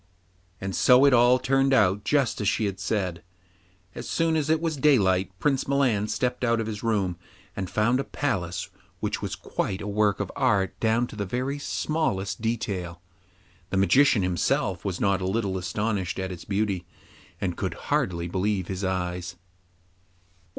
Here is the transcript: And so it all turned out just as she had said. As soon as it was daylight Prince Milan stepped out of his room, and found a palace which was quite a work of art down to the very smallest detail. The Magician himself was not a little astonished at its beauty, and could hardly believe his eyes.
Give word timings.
And 0.59 0.75
so 0.75 1.05
it 1.05 1.13
all 1.13 1.37
turned 1.37 1.73
out 1.75 2.03
just 2.03 2.41
as 2.41 2.49
she 2.49 2.65
had 2.65 2.79
said. 2.79 3.21
As 3.93 4.09
soon 4.09 4.35
as 4.35 4.49
it 4.49 4.59
was 4.59 4.75
daylight 4.75 5.31
Prince 5.37 5.67
Milan 5.67 6.07
stepped 6.07 6.43
out 6.43 6.59
of 6.59 6.65
his 6.65 6.81
room, 6.81 7.17
and 7.55 7.69
found 7.69 7.99
a 7.99 8.03
palace 8.03 8.71
which 8.99 9.21
was 9.21 9.35
quite 9.35 9.79
a 9.79 9.85
work 9.85 10.19
of 10.19 10.31
art 10.35 10.73
down 10.79 11.05
to 11.05 11.15
the 11.15 11.23
very 11.27 11.59
smallest 11.59 12.41
detail. 12.41 12.99
The 13.69 13.77
Magician 13.77 14.23
himself 14.23 14.83
was 14.83 14.99
not 14.99 15.21
a 15.21 15.27
little 15.27 15.55
astonished 15.55 16.17
at 16.17 16.31
its 16.31 16.45
beauty, 16.45 16.87
and 17.39 17.55
could 17.55 17.75
hardly 17.91 18.27
believe 18.27 18.69
his 18.69 18.83
eyes. 18.83 19.35